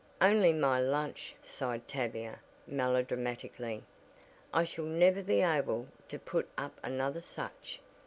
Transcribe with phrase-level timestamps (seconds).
[0.19, 3.83] "Only my lunch," sighed Tavia, melodramatically.
[4.51, 7.79] "I shall never be able to put up another such!"